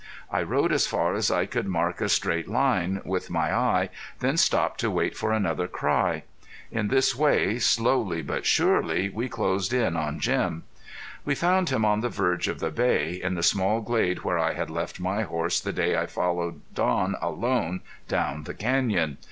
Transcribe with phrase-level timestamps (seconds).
[0.31, 4.35] I rode as far as I could mark a straight line with my eye, then
[4.35, 6.23] stopped to wait for another cry.
[6.71, 10.63] In this way, slowly but surely we closed in on Jim.
[11.23, 14.53] We found him on the verge of the Bay, in the small glade where I
[14.53, 19.17] had left my horse the day I followed Don alone down the canyon.